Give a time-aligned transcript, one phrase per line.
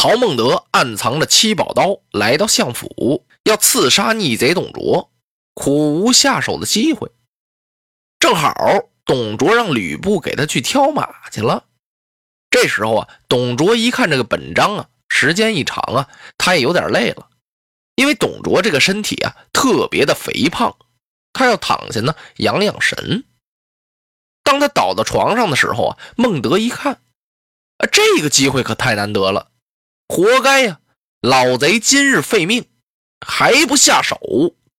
[0.00, 5.12] 曹孟德暗藏着七宝刀，来到相府，要刺杀逆贼董卓，
[5.52, 7.12] 苦无下手的机会。
[8.18, 8.54] 正好
[9.04, 11.66] 董卓让吕布给他去挑马去了。
[12.48, 17.28] 这时候啊，董卓一看这个本章啊，时间一长啊，他也有点累了，
[17.94, 20.78] 因为董卓这个身体啊特别的肥胖，
[21.34, 23.24] 他要躺下呢养养神。
[24.42, 27.02] 当他倒到床上的时候啊，孟德一看，
[27.76, 29.48] 啊，这个机会可太难得了。
[30.10, 30.80] 活该呀！
[31.20, 32.68] 老贼今日废命，
[33.24, 34.18] 还不下手，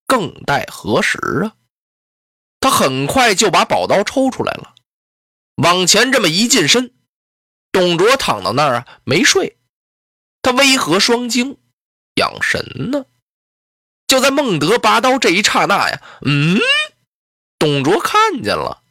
[0.05, 1.55] 更待何时啊？
[2.59, 4.75] 他很快就把宝刀抽出来了，
[5.55, 6.93] 往前这么一近身，
[7.71, 9.57] 董卓躺到那儿啊，没睡，
[10.41, 11.57] 他微合双睛，
[12.15, 13.05] 养神呢。
[14.07, 16.59] 就在孟德拔刀这一刹那呀，嗯，
[17.57, 18.83] 董卓看见了，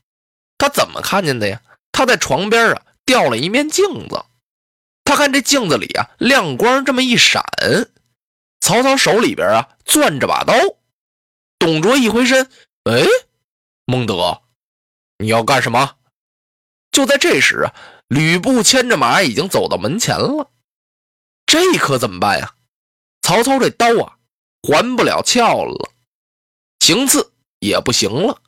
[0.56, 1.60] 他怎么看见的呀？
[1.92, 4.24] 他在床边啊，掉了一面镜子。
[5.04, 7.42] 他看这镜子里啊，亮光这么一闪，
[8.60, 10.54] 曹操手里边啊攥着把刀。
[11.58, 12.50] 董卓一回身，
[12.84, 13.04] 哎，
[13.84, 14.42] 孟德，
[15.18, 15.96] 你要干什么？
[16.90, 17.74] 就在这时啊，
[18.08, 20.50] 吕布牵着马已经走到门前了。
[21.44, 22.54] 这可怎么办呀？
[23.22, 24.16] 曹操这刀啊，
[24.62, 25.90] 还不了鞘了，
[26.78, 28.40] 行刺也不行了。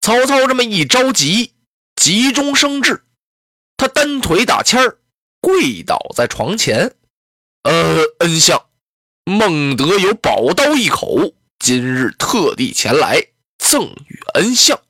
[0.00, 1.54] 曹操这么一着急，
[1.96, 3.04] 急中生智，
[3.76, 4.98] 他单腿打签儿。
[5.42, 6.94] 跪倒在床前，
[7.64, 8.66] 呃，恩相，
[9.24, 13.20] 孟德有宝刀一口，今日特地前来
[13.58, 14.80] 赠与恩相。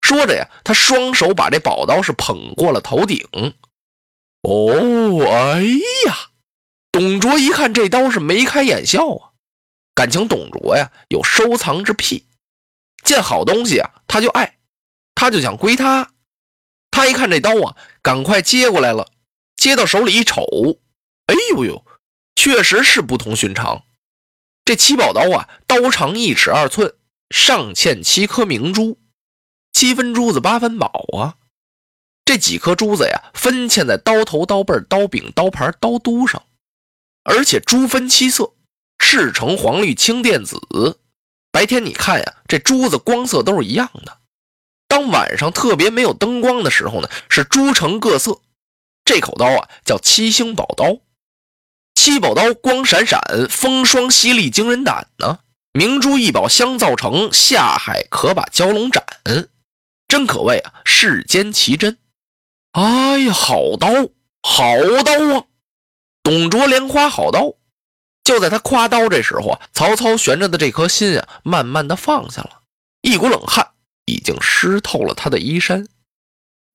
[0.00, 3.24] 说着呀，他双手把这宝刀是捧过了头顶。
[4.42, 5.62] 哦，哎
[6.06, 6.30] 呀，
[6.90, 9.30] 董卓一看这刀是眉开眼笑啊，
[9.94, 12.26] 感情董卓呀有收藏之癖，
[13.04, 14.58] 见好东西啊他就爱，
[15.14, 16.10] 他就想归他。
[16.90, 19.12] 他一看这刀啊，赶快接过来了。
[19.60, 20.42] 接到手里一瞅，
[21.26, 21.84] 哎呦呦，
[22.34, 23.84] 确实是不同寻常。
[24.64, 26.94] 这七宝刀啊，刀长一尺二寸，
[27.28, 28.98] 上嵌七颗明珠，
[29.74, 31.36] 七分珠子八分宝啊。
[32.24, 36.42] 这几颗珠子呀，分嵌在刀头、刀背、刀柄、刀盘、刀都上，
[37.24, 38.54] 而且珠分七色：
[38.98, 40.98] 赤橙黄绿青靛紫。
[41.52, 44.20] 白天你看呀，这珠子光色都是一样的；
[44.88, 48.40] 当晚上特别没有灯光的时候呢，是珠成各色。
[49.10, 50.98] 这口刀啊，叫七星宝刀。
[51.96, 55.40] 七宝刀光闪闪，风霜犀利，惊人胆呢。
[55.72, 59.04] 明珠一宝相造成，下海可把蛟龙斩。
[60.06, 61.98] 真可谓啊，世间奇珍。
[62.70, 63.88] 哎呀，好刀，
[64.44, 65.46] 好刀啊！
[66.22, 67.54] 董卓连夸好刀。
[68.22, 72.60] 就在他夸刀这时候啊，曹操悬着的这颗心啊，慢慢的放下了，
[73.02, 73.72] 一股冷汗
[74.04, 75.88] 已经湿透了他的衣衫。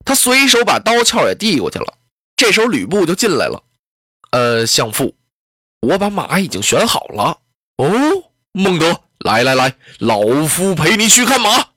[0.04, 1.94] 他随手把刀鞘也递过去了。
[2.36, 3.64] 这时候吕布就进来了，
[4.32, 5.16] 呃，相父，
[5.82, 7.40] 我把马已经选好了。
[7.78, 7.90] 哦，
[8.52, 11.70] 孟德，来来来，老夫陪你去看马。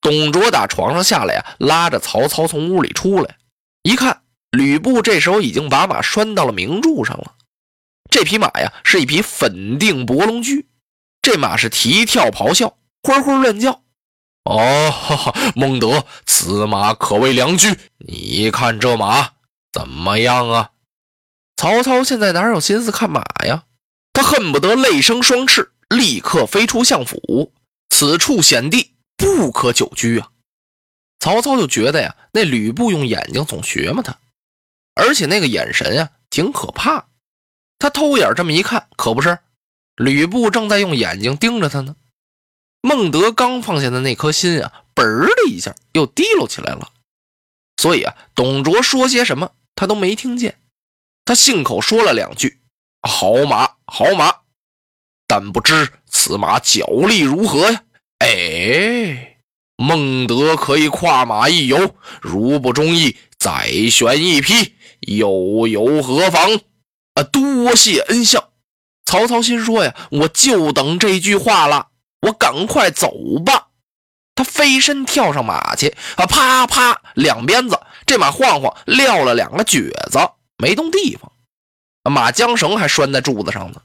[0.00, 3.36] 董卓打床上下来呀，拉着曹操从屋里出来，
[3.82, 7.34] 一看吕布这时候已经把马拴到了明柱上了。
[8.10, 10.66] 这匹马呀，是一匹粉定博龙驹，
[11.22, 13.82] 这马是蹄跳咆哮，呼呼乱叫。
[14.44, 19.34] 哦，哈哈，孟德，此马可谓良驹，你看这马。
[19.72, 20.72] 怎么样啊？
[21.56, 23.64] 曹操现在哪有心思看马呀？
[24.12, 27.52] 他恨不得泪生双翅，立刻飞出相府。
[27.90, 30.30] 此处险地，不可久居啊！
[31.18, 34.18] 曹操就觉得呀，那吕布用眼睛总学嘛他，
[34.94, 37.08] 而且那个眼神呀，挺可怕。
[37.78, 39.38] 他偷眼这么一看，可不是，
[39.96, 41.94] 吕布正在用眼睛盯着他呢。
[42.80, 46.90] 孟德刚放下的那颗心啊，嘣的一下又提溜起来了。
[47.76, 49.52] 所以啊，董卓说些什么？
[49.80, 50.60] 他都没听见，
[51.24, 52.60] 他信口说了两句
[53.00, 54.40] ：“好马，好马。”
[55.26, 57.84] 但不知此马脚力如何呀？
[58.18, 59.38] 哎，
[59.78, 66.60] 孟德可以跨马一游，如不中意，再选一匹，又有何妨？
[67.14, 68.50] 啊，多谢恩相。
[69.06, 71.88] 曹操心说呀，我就等这句话了，
[72.26, 73.10] 我赶快走
[73.42, 73.69] 吧。
[74.40, 80.18] 他飞身跳上马去，啊，啪啪两鞭子，这马晃晃撂了两个蹶子，
[80.56, 81.30] 没动地方。
[82.10, 83.82] 马缰绳还拴在柱子上呢。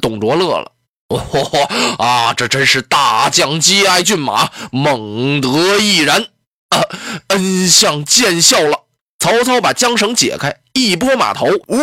[0.00, 0.72] 董卓乐了，
[1.08, 1.68] 哦
[1.98, 6.22] 啊，这真是大将击爱骏马，孟德亦然
[6.70, 6.80] 啊，
[7.28, 8.84] 恩相见笑了。
[9.18, 11.78] 曹操把缰绳解开，一拨马头，哇，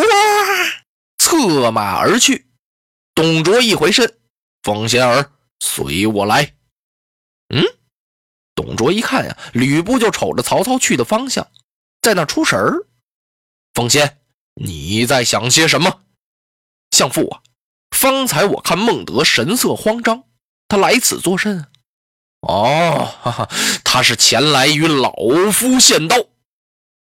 [1.16, 2.48] 策马而去。
[3.14, 4.18] 董卓一回身，
[4.64, 5.30] 风仙儿，
[5.60, 6.54] 随我来。
[7.54, 7.62] 嗯，
[8.76, 11.48] 卓一看呀，吕布就瞅着曹操去的方向，
[12.02, 12.86] 在那出神儿。
[13.74, 14.18] 风仙，
[14.54, 16.02] 你在想些什么？
[16.90, 17.40] 相父啊，
[17.90, 20.24] 方才我看孟德神色慌张，
[20.68, 21.66] 他来此作甚？
[22.40, 23.48] 哦，哈哈，
[23.82, 25.12] 他是前来与老
[25.52, 26.16] 夫献刀。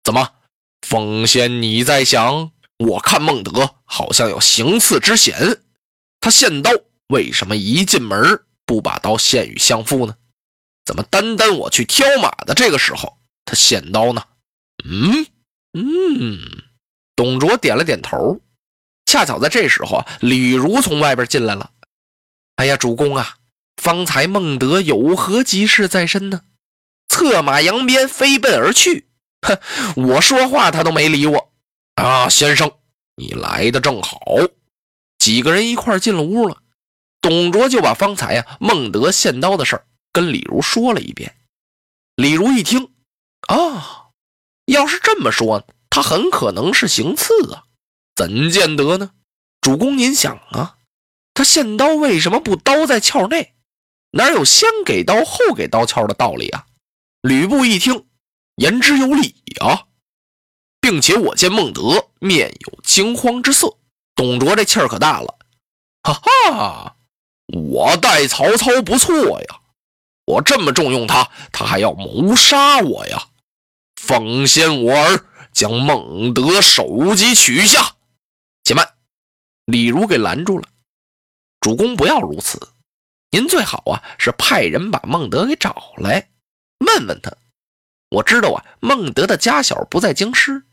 [0.04, 0.34] 怎么，
[0.82, 2.52] 风仙你在想？
[2.80, 5.62] 我看孟德好像有行刺之嫌。
[6.20, 6.72] 他献刀，
[7.08, 10.16] 为什么一进门不把刀献与相父呢？
[10.88, 14.24] 怎么单单我去挑马的这个时候，他献刀呢？
[14.86, 15.26] 嗯
[15.74, 16.40] 嗯，
[17.14, 18.40] 董卓点了点头。
[19.06, 21.72] 恰巧在这时候啊，李儒从外边进来了。
[22.56, 23.36] 哎呀，主公啊，
[23.76, 26.44] 方才孟德有何急事在身呢？
[27.10, 29.08] 策马扬鞭飞奔而去。
[29.42, 29.60] 哼，
[29.96, 31.52] 我说话他都没理我。
[31.96, 32.72] 啊，先生，
[33.18, 34.22] 你来的正好。
[35.20, 36.62] 几个人一块进了屋了，
[37.20, 39.86] 董卓就把方才呀孟德献刀的事儿
[40.18, 41.36] 跟李儒说了一遍。
[42.16, 42.90] 李儒一听，
[43.50, 44.08] 啊，
[44.66, 47.66] 要是这么说，他很可能是行刺啊，
[48.16, 49.12] 怎见得呢？
[49.62, 50.78] 主公您想啊，
[51.36, 53.54] 他献刀为什么不刀在鞘内？
[54.10, 56.66] 哪有先给刀后给刀鞘的道理啊？
[57.22, 58.08] 吕布一听，
[58.56, 59.86] 言之有理啊，
[60.82, 63.78] 并且我见孟德面有惊慌之色。
[64.16, 65.38] 董卓这气儿可大了，
[66.02, 66.98] 哈哈！
[67.54, 69.60] 我待曹操不错呀，
[70.28, 73.28] 我这么重用他，他还要谋杀我呀！
[73.96, 77.96] 奉先我儿将孟德首级取下。
[78.66, 78.96] 且慢，
[79.66, 80.68] 李儒给拦住了。
[81.62, 82.74] 主公不要如此，
[83.32, 86.30] 您最好啊是派人把孟德给找来，
[86.86, 87.32] 问问他。
[88.10, 90.64] 我知道啊，孟德的家小不在京师，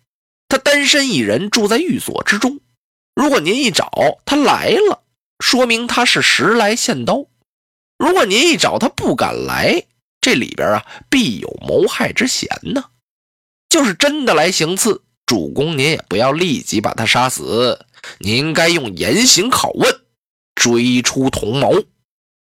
[0.49, 2.59] 他单身一人住在寓所之中。
[3.15, 3.89] 如果您一找
[4.27, 5.05] 他来了，
[5.39, 7.29] 说明他是时来献刀；
[8.05, 9.87] 如果您一找他不敢来，
[10.21, 12.85] 这里边啊必有谋害之嫌呢。
[13.71, 17.87] 就是真的来行刺，主公您也不要立即把他杀死，
[18.19, 20.03] 您应该用严刑拷问，
[20.55, 21.83] 追出同谋。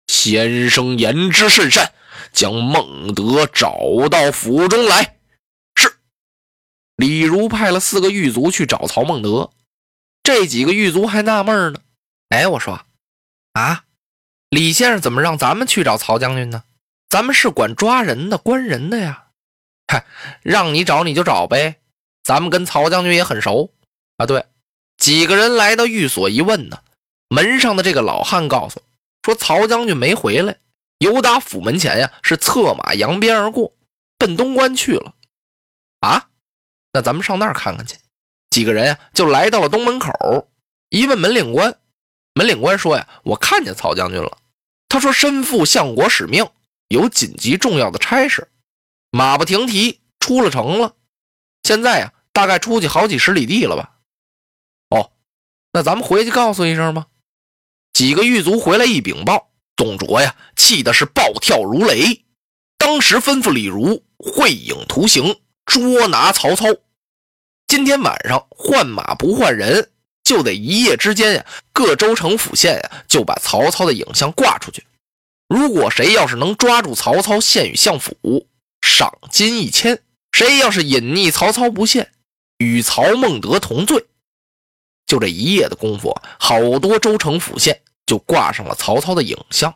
[0.08, 1.94] 先生言之甚善，
[2.34, 5.16] 将孟德找到府中来。
[5.76, 5.96] 是。
[6.98, 9.50] 李儒派了四个狱卒去找曹孟德。
[10.24, 11.80] 这几个狱卒还纳闷呢，
[12.28, 12.86] 哎，我说，
[13.54, 13.86] 啊，
[14.54, 16.64] 李先生怎么让咱们去找曹将军呢？
[17.10, 19.30] 咱们是管抓人的、关人的呀。
[19.88, 20.06] 嗨，
[20.44, 21.78] 让你找你就找呗，
[22.24, 23.74] 咱们跟曹将军也很熟
[24.18, 24.28] 啊。
[24.28, 24.46] 对，
[24.96, 26.84] 几个人来到寓所一问呢，
[27.30, 28.80] 门上的这个老汉告诉
[29.24, 30.58] 说，曹将军没回来，
[31.00, 33.74] 由打府门前呀，是策马扬鞭而过，
[34.20, 35.16] 奔东关去了。
[36.02, 36.28] 啊，
[36.92, 37.98] 那咱们上那儿看看去。
[38.52, 40.12] 几个人呀，就来到了东门口。
[40.90, 41.76] 一问门领官，
[42.36, 44.38] 门领官说：“呀，我看见曹将军了。
[44.94, 46.48] 他说身负相国使命，
[46.88, 48.48] 有紧急重要的差事，
[49.10, 50.94] 马不停蹄出了城了。
[51.64, 53.96] 现在呀，大概出去好几十里地了吧？
[54.90, 55.12] 哦，
[55.72, 57.08] 那咱们回去告诉一声吧。”
[57.92, 62.24] 几个狱卒回来一禀报，董卓呀，气的是暴跳如雷，
[62.78, 66.68] 当时吩咐李儒绘影图形，捉拿曹操。
[67.66, 69.92] 今天晚上换马不换人，
[70.24, 74.86] 就得一夜之间呀，各州城府县呀就把曹操的影像挂出去。
[75.48, 78.48] 如果谁要是能抓住曹操献与相府，
[78.82, 79.96] 赏金一千；
[80.32, 82.12] 谁要是隐匿曹操不献，
[82.58, 84.06] 与曹孟德同罪。
[85.06, 89.76] 就这一夜的功夫，好多州城府县就挂上了曹操的影像。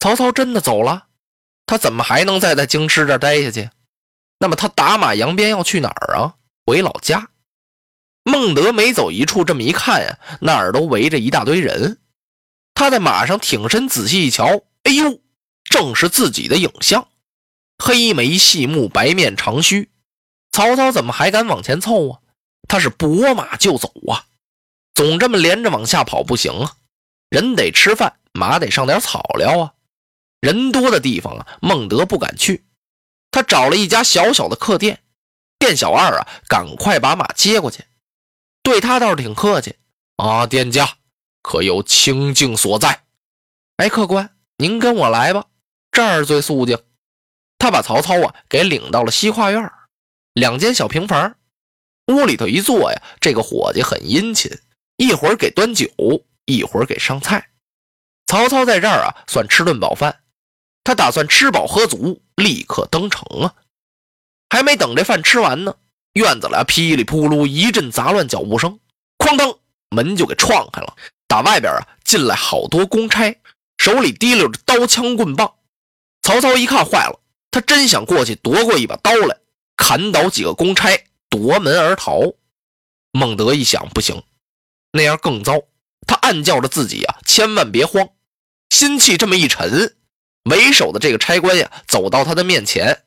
[0.00, 1.06] 曹操真的走了，
[1.64, 3.70] 他怎么还能再在京师这待下去？
[4.40, 6.34] 那么他打马扬鞭要去哪儿啊？
[6.66, 7.30] 回老家，
[8.28, 11.98] 孟德每走一处，这么一看呀，那儿都围着一大堆人。
[12.74, 15.18] 他在马上挺身仔细一瞧，哎呦，
[15.64, 17.08] 正是自己的影像，
[17.78, 19.90] 黑眉细目，白面长须。
[20.52, 22.20] 曹操怎么还敢往前凑啊？
[22.68, 24.26] 他是拨马就走啊！
[24.92, 26.76] 总这么连着往下跑不行啊，
[27.30, 29.72] 人得吃饭，马得上点草料啊。
[30.40, 32.66] 人多的地方啊，孟德不敢去，
[33.30, 35.00] 他找了一家小小的客店。
[35.58, 37.84] 店小二啊，赶快把马接过去，
[38.68, 39.76] 对他倒是挺客气
[40.16, 40.46] 啊。
[40.46, 40.98] 店家，
[41.40, 43.04] 可有清净所在？
[43.78, 45.46] 哎，客官，您跟我来吧，
[45.90, 46.78] 这儿最肃静。
[47.58, 49.72] 他把曹操啊给领到了西跨院，
[50.34, 51.34] 两间小平房，
[52.08, 54.52] 屋里头一坐呀，这个伙计很殷勤，
[54.98, 55.88] 一会儿给端酒，
[56.44, 57.48] 一会儿给上菜。
[58.26, 60.20] 曹操在这儿啊算吃顿饱饭，
[60.84, 63.54] 他打算吃饱喝足，立刻登城啊。
[64.50, 65.74] 还没等这饭吃完呢，
[66.14, 68.80] 院子里噼里扑噜一阵杂乱脚步声，
[69.18, 69.58] 哐当，
[69.90, 70.96] 门就给撞开了。
[71.26, 73.38] 打外边啊进来好多公差，
[73.76, 75.54] 手里提溜着刀枪棍棒。
[76.22, 79.36] 曹操一看坏了，他真想过去夺过一把刀来，
[79.76, 82.20] 砍倒几个公差，夺门而逃。
[83.12, 84.22] 孟德一想，不行，
[84.92, 85.60] 那样更糟。
[86.06, 88.08] 他暗叫着自己呀，千万别慌。
[88.70, 89.96] 心气这么一沉，
[90.44, 93.04] 为首的这个差官呀，走到他的面前。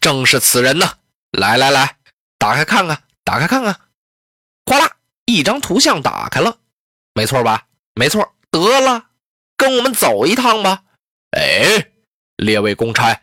[0.00, 0.94] 正是此人呢！
[1.32, 1.98] 来来来，
[2.38, 3.80] 打开看看，打开看看。
[4.66, 4.96] 哗啦，
[5.26, 6.58] 一张图像打开了，
[7.14, 7.68] 没错吧？
[7.94, 8.34] 没错。
[8.50, 9.10] 得了，
[9.56, 10.84] 跟我们走一趟吧。
[11.30, 11.92] 哎，
[12.36, 13.22] 列位公差，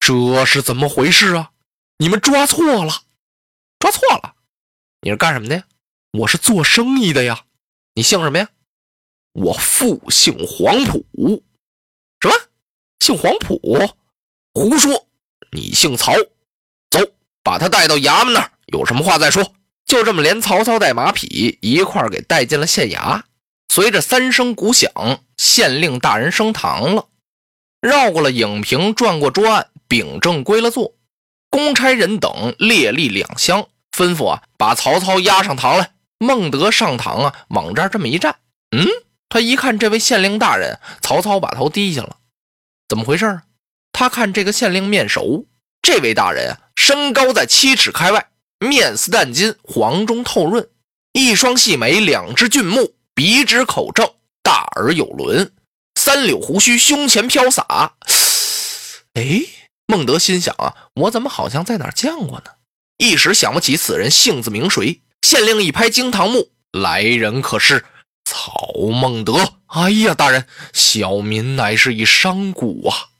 [0.00, 1.52] 这是怎么回事啊？
[1.98, 3.02] 你们抓错了，
[3.78, 4.34] 抓错了。
[5.02, 5.64] 你是干什么的呀？
[6.12, 7.44] 我是做生意的呀。
[7.94, 8.48] 你姓什么呀？
[9.32, 11.06] 我父姓黄埔。
[12.20, 12.34] 什么？
[12.98, 13.60] 姓黄埔？
[14.52, 15.06] 胡说！
[15.52, 16.12] 你姓曹，
[17.46, 19.52] 把他带到衙门那儿，有什么话再说。
[19.84, 23.22] 就这么，连曹操带马匹一块儿给带进了县衙。
[23.72, 24.90] 随着三声鼓响，
[25.36, 27.06] 县令大人升堂了，
[27.80, 30.94] 绕过了影屏，转过桌案，秉正归了座。
[31.48, 35.92] 公差人等列立两厢，吩咐啊，把曹操押上堂来。
[36.18, 38.34] 孟德上堂啊，往这儿这么一站，
[38.76, 38.84] 嗯，
[39.28, 42.16] 他一看这位县令大人，曹操把头低下了，
[42.88, 43.42] 怎么回事啊？
[43.92, 45.46] 他看这个县令面熟，
[45.86, 50.68] 这位大人啊，身高在七尺开外，面似淡金，黄中透润，
[51.12, 54.04] 一双细眉，两只俊目，鼻直口正，
[54.42, 55.52] 大耳有轮，
[55.94, 57.92] 三绺胡须胸前飘洒。
[59.14, 59.42] 哎，
[59.86, 62.50] 孟德心想啊，我怎么好像在哪见过呢？
[62.98, 65.02] 一时想不起此人姓字名谁。
[65.22, 67.84] 县令一拍惊堂木，来人可是
[68.24, 69.52] 曹孟德？
[69.66, 73.14] 哎呀，大人，小民乃是一商贾啊。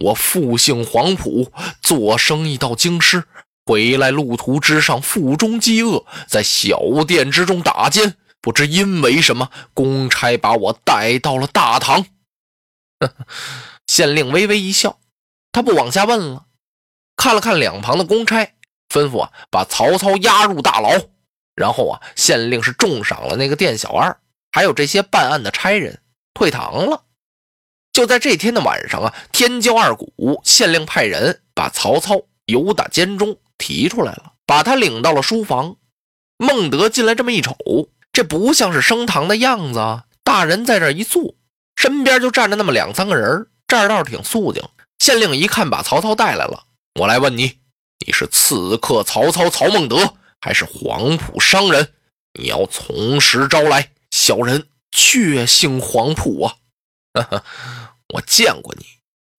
[0.00, 1.52] 我复姓黄埔，
[1.82, 3.24] 做生意到京师，
[3.66, 12.06] 回来路途之上，腹中饥饿，在小店之中打尖，不知因为什么，公差把我带到了大堂。
[13.86, 14.98] 县令微微一笑，
[15.52, 16.46] 他不往下问了，
[17.16, 18.54] 看了看两旁的公差，
[18.88, 20.90] 吩咐啊，把曹操押入大牢。
[21.54, 24.18] 然后啊，县令是重赏了那个店小二，
[24.50, 26.00] 还有这些办案的差人，
[26.32, 27.04] 退堂了。
[27.92, 35.76] 就在这天的晚上啊，天骄二鼓，县令派人把曹操由打监中提出来了，把他领到了书房。
[36.38, 37.56] 孟德进来这么一瞅，
[38.12, 40.04] 这不像是升堂的样子啊！
[40.22, 41.34] 大人在这一坐，
[41.76, 44.62] 身边就站着那么两三个人，这儿倒是挺肃静。
[45.00, 46.64] 县令一看把曹操带来了，
[47.00, 47.58] 我来问你，
[48.06, 51.92] 你是刺客曹操曹孟德，还是黄埔商人？
[52.38, 53.90] 你要从实招来。
[54.10, 56.54] 小人确姓黄埔啊！
[57.14, 57.44] 哈哈，
[58.12, 58.86] 我见过你，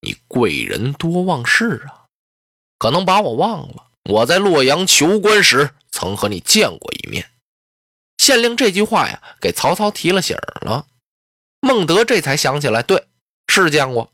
[0.01, 2.05] 你贵人多忘事啊，
[2.77, 3.87] 可能把我忘了。
[4.05, 7.31] 我在洛阳求官时，曾和你见过一面。
[8.17, 10.87] 县令这句话呀，给曹操提了醒了。
[11.59, 13.07] 孟德这才想起来，对，
[13.47, 14.11] 是见过，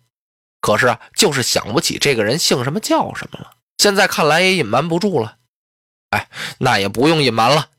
[0.60, 3.52] 可是啊，就是想不起这个人姓什么叫什么了。
[3.78, 5.38] 现在看来也隐瞒不住了。
[6.10, 7.70] 哎，那也不用隐瞒了，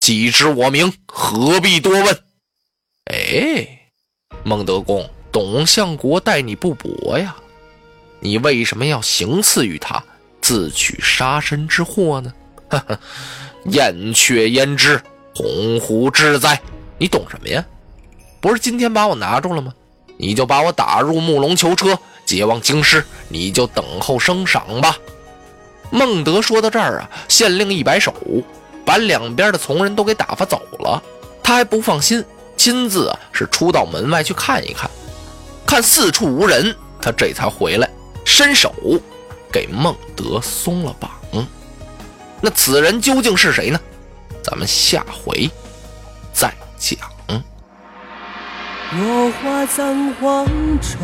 [0.00, 2.24] 既知我名，何必多问？
[3.04, 3.90] 哎，
[4.44, 5.08] 孟德公。
[5.34, 7.34] 董相国待你不薄呀，
[8.20, 10.00] 你为什么要行刺于他，
[10.40, 12.32] 自取杀身之祸呢？
[12.70, 12.96] 哈哈，
[13.64, 15.02] 燕雀焉知
[15.34, 16.60] 鸿鹄之哉？
[16.98, 17.64] 你懂什么呀？
[18.40, 19.74] 不是今天把我拿住了吗？
[20.18, 24.96] 你就把我打入木龙囚车，解往京师，你就等候升赏吧。
[25.90, 28.14] 孟德说到这儿啊，县令一摆手，
[28.86, 31.02] 把两边的从人都给打发走了。
[31.42, 32.24] 他还不放心，
[32.56, 34.88] 亲自啊是出到门外去看一看。
[35.74, 37.90] 看四处无人，他这才回来，
[38.24, 38.72] 伸手
[39.50, 41.10] 给孟德松了绑。
[42.40, 43.80] 那此人究竟是谁呢？
[44.40, 45.50] 咱们下回
[46.32, 46.96] 再讲。
[48.96, 50.46] 落花葬黄
[50.80, 50.96] 冢，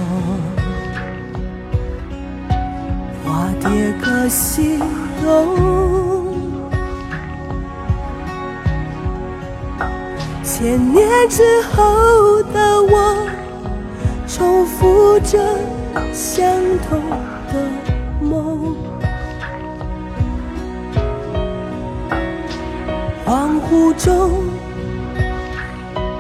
[3.25, 4.79] 花蝶各西
[5.21, 6.31] 东。
[10.45, 13.27] 千年之后的我。
[14.33, 15.39] 重复着
[16.13, 16.47] 相
[16.89, 17.01] 同
[17.53, 17.55] 的
[18.23, 18.77] 梦，
[23.27, 24.31] 恍惚中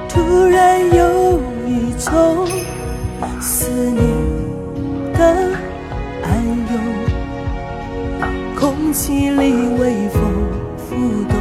[0.08, 0.80] 突然。
[0.92, 2.48] 有一种，
[3.40, 4.02] 思念
[5.12, 5.20] 的
[6.24, 6.72] 暗涌，
[8.58, 10.20] 空气里微风
[10.76, 10.96] 浮
[11.28, 11.38] 动，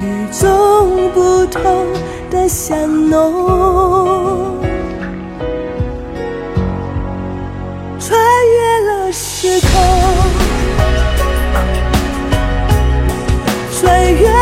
[0.00, 1.86] 与众不同
[2.30, 4.17] 的香浓，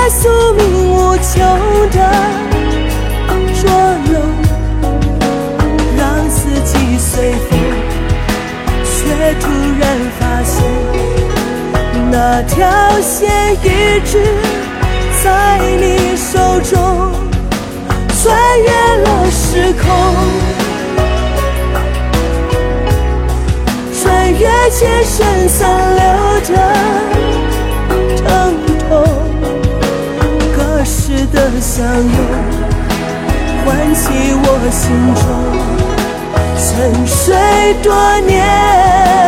[0.08, 1.40] 宿命无求
[1.92, 1.98] 的。
[3.58, 4.12] 捉弄，
[5.96, 7.58] 让四季随风，
[8.84, 9.44] 却突
[9.80, 9.82] 然
[10.20, 10.54] 发现，
[12.10, 12.54] 那条
[13.00, 13.66] 线一
[14.04, 14.12] 直
[15.25, 16.76] 在你手中，
[18.22, 18.25] 穿
[18.62, 18.68] 越
[19.02, 19.84] 了时空，
[24.00, 25.58] 穿越千山散
[25.96, 26.02] 流
[26.54, 26.54] 的
[31.33, 32.66] 的相拥。
[33.64, 35.25] 唤起我心中
[36.56, 39.25] 沉睡多年。